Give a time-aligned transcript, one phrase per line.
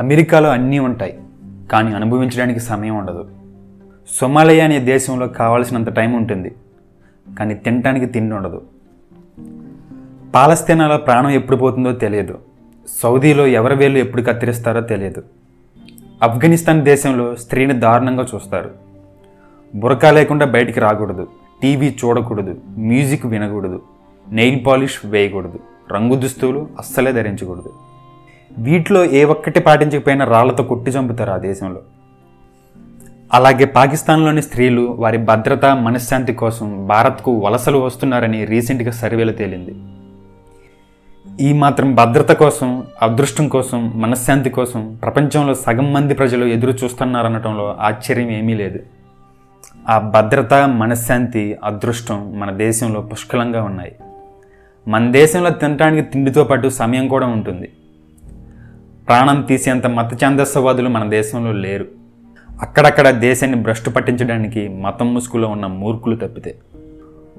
[0.00, 1.20] అమెరికాలో అన్నీ ఉంటాయి
[1.72, 3.28] కానీ అనుభవించడానికి సమయం ఉండదు.
[4.20, 6.52] సొమాలియా అనే దేశంలో కావాల్సినంత టైం ఉంటుంది
[7.38, 8.62] కానీ తినడానికి తిండి ఉండదు.
[10.34, 12.38] పాలస్తీనాలో ప్రాణం ఎప్పుడు పోతుందో తెలియదు
[13.02, 15.22] సౌదీలో ఎవరి వేళ్ళు ఎప్పుడు కత్తిరిస్తారో తెలియదు.
[16.22, 18.70] ఆఫ్ఘనిస్తాన్ దేశంలో స్త్రీని దారుణంగా చూస్తారు.
[19.74, 21.28] బురకా లేకుండా బయటికి రాకూడదు
[21.62, 23.82] టీవీ చూడకూడదు మ్యూజిక్ వినకూడదు
[24.28, 25.60] నెయిల్ పాలిష్ వేయకూడదు
[25.92, 27.91] రంగు దుస్తువులు అస్సలే ధరించకూడదు.
[28.58, 31.80] వీటిలో ఏ ఒక్కటి పాటించకపోయినా రాళ్ళతో కొట్టి చంపుతారు ఆ దేశంలో.
[33.34, 39.74] అలాగే పాకిస్తాన్లోని స్త్రీలు వారి భద్రత మనశ్శాంతి కోసం భారత్కు వలసలు వస్తున్నారని రీసెంట్గా సర్వేలో తేలింది.
[41.40, 48.30] ఈ మాత్రం భద్రత కోసం అదృష్టం కోసం మనశ్శాంతి కోసం ప్రపంచంలో సగం మంది ప్రజలు ఎదురు చూస్తున్నారనటంలో ఆశ్చర్యం
[48.30, 48.78] ఏమీ లేదు.
[49.88, 53.92] ఆ భద్రత మనశ్శాంతి అదృష్టం మన దేశంలో పుష్కలంగా ఉన్నాయి.
[54.88, 57.68] మన దేశంలో తినడానికి తిండితో పాటు సమయం కూడా ఉంటుంది.
[59.12, 61.86] ప్రాణం తీసేంత మత ఛాందస్సవాదులు మన దేశంలో లేరు.
[62.60, 66.54] అక్కడక్కడ దేశాన్ని భ్రష్టు పట్టించడానికి మతం ముసుగులో ఉన్న మూర్ఖులు తప్పితే.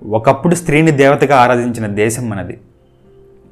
[0.10, 2.60] ఒకప్పుడు స్త్రీని దేవతగా ఆరాధించిన దేశం మనది.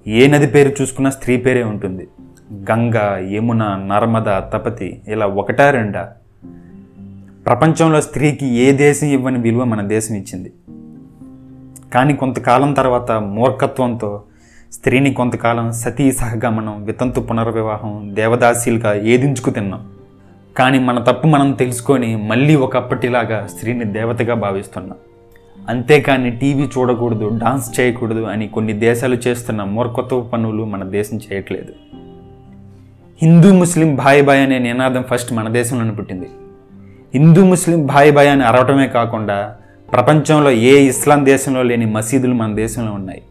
[0.08, 2.08] ఏ నది పేరు చూసుకున్నా స్త్రీ పేరే ఉంటుంది.
[2.54, 2.96] గంగ
[3.32, 6.10] యమున నర్మద తపతి ఇలా ఒకటా రెండా?
[7.46, 10.54] ప్రపంచంలో స్త్రీకి ఏ దేశం ఇవ్వని విలువ మన దేశం ఇచ్చింది.
[11.94, 14.24] కానీ కొంతకాలం తర్వాత మూర్ఖత్వంతో
[14.72, 19.88] స్త్రీని కొంతకాలం సతీ సహగమనం వితంతు పునర్వివాహం దేవదాసీలుగా ఏదించుకు తిన్నాం.
[20.58, 24.98] కానీ మన తప్పు మనం తెలుసుకొని మళ్ళీ ఒకప్పటిలాగా స్త్రీని దేవతగా భావిస్తున్నాం.
[25.70, 31.74] అంతేకాని టీవీ చూడకూడదు డాన్స్ చేయకూడదు అని కొన్ని దేశాలు చేస్తున్న మూర్ఖత్వ పనులు మన దేశం చేయట్లేదు.
[33.22, 36.30] హిందూ ముస్లిం భాయ్ భాయ్ అనే నినాదం ఫస్ట్ మన దేశంలోనే పుట్టింది.
[37.14, 39.56] హిందూ ముస్లిం భాయ్ భాయ్ అని అరవటమే కాకుండా
[39.92, 43.22] ప్రపంచంలో ఏ ఇస్లాం దేశంలో లేని మసీదులు మన దేశంలో ఉన్నాయి.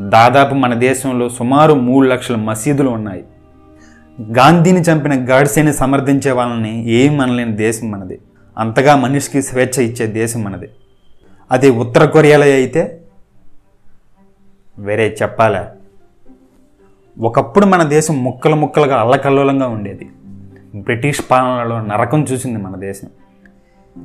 [0.00, 3.24] దాదాపు మన దేశంలో సుమారు మూడు లక్షల మసీదులు ఉన్నాయి.
[4.32, 8.18] గాంధీని చంపిన గాడ్సేని సమర్థించే వాళ్ళని ఏం మనలేని దేశం మనది.
[8.58, 10.70] అంతగా మనిషికి స్వేచ్ఛ ఇచ్చే దేశం మనది.
[11.52, 13.00] అది ఉత్తర కొరియాలో అయితే
[14.78, 15.70] వేరే చెప్పాలా?
[17.20, 20.08] ఒకప్పుడు మన దేశం ముక్కలు ముక్కలుగా అల్లకల్లోలంగా ఉండేది.
[20.74, 23.08] బ్రిటిష్ పాలనలో నరకం చూసింది మన దేశం.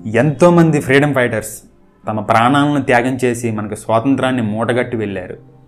[0.06, 1.64] ఎంతోమంది ఫ్రీడమ్ ఫైటర్స్
[2.08, 5.59] తమ ప్రాణాలను త్యాగం చేసి మనకు స్వాతంత్రాన్ని మూటగట్టి వెళ్ళారు.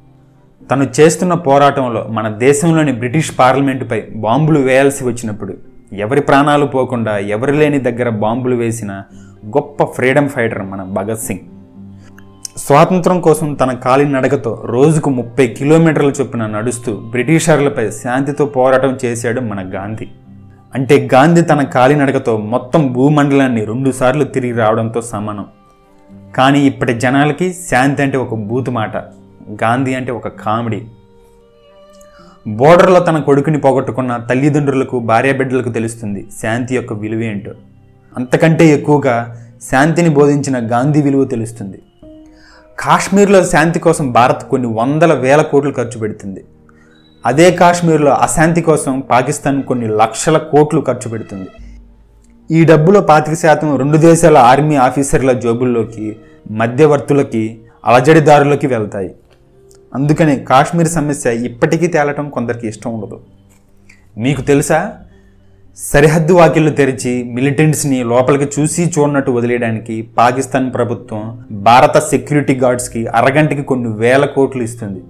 [0.70, 5.54] తను చేస్తున్న పోరాటంలో మన దేశంలోని బ్రిటిష్ పార్లమెంటుపై బాంబులు వేయాల్సి వచ్చినప్పుడు
[5.94, 8.92] ఎవరి ప్రాణాలు పోకుండా ఎవరు లేని దగ్గర బాంబులు వేసిన
[9.46, 11.46] గొప్ప ఫ్రీడమ్ ఫైటర్ మన భగత్ సింగ్.
[12.58, 19.62] స్వాతంత్రం కోసం తన కాలి నడకతో రోజుకు ముప్పై కిలోమీటర్ల చొప్పున నడుస్తూ బ్రిటిషర్లపై శాంతితో పోరాటం చేశాడు మన
[19.74, 20.08] గాంధీ.
[20.76, 25.46] అంటే గాంధీ తన కాలినడకతో మొత్తం భూమండలాన్ని రెండుసార్లు తిరిగి రావడంతో సమానం.
[26.36, 28.98] కానీ ఇప్పటి జనాలకి శాంతి అంటే ఒక బూతు మాట
[29.64, 30.82] గాంధీ అంటే ఒక కామెడీ.
[32.48, 37.52] బోర్డర్లో తన కొడుకుని పోగొట్టుకున్న తల్లిదండ్రులకు భార్యాబిడ్డలకు తెలుస్తుంది శాంతి యొక్క విలువ ఏంటో.
[38.18, 41.82] అంతకంటే ఎక్కువగా శాంతిని బోధించిన గాంధీ విలువ తెలుస్తుంది.
[42.80, 46.46] కాశ్మీర్లో శాంతి కోసం భారత్ కొన్ని వందల వేల కోట్లు ఖర్చు పెడుతుంది.
[47.26, 51.50] అదే కాశ్మీర్లో అశాంతి కోసం పాకిస్తాన్ కొన్ని లక్షల కోట్లు ఖర్చు పెడుతుంది.
[52.52, 56.18] ఈ డబ్బులో పాతిక శాతం రెండు దేశాల ఆర్మీ ఆఫీసర్ల జోబుల్లోకి
[56.52, 59.16] మధ్యవర్తులకి అలజడిదారులకి వెళ్తాయి.
[59.96, 63.20] అందుకని కాశ్మీర్ సమస్య ఇప్పటికీ తేలటం కొందరికి ఇష్టం ఉండదు.
[64.18, 64.94] మీకు తెలుసా?
[65.78, 73.90] సరిహద్దు వాకిళ్ళు తెరిచి మిలిటెంట్స్ని లోపలికి చూసి చూడనట్టు వదిలేయడానికి పాకిస్తాన్ ప్రభుత్వం భారత సెక్యూరిటీ గార్డ్స్కి అరగంటకి కొన్ని
[73.90, 75.02] వేల కోట్లు ఇస్తుంది.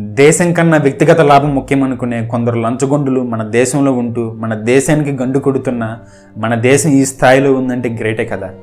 [0.00, 5.98] దేశం కన్నా వ్యక్తిగత లాభం ముఖ్యమనుకునే కొందరు లంచగొండులు మన దేశంలో ఉంటూ మన దేశానికి గండు కొడుతున్న
[6.36, 8.54] మన దేశం ఈ స్థాయిలో ఉందంటే గ్రేటే కదా.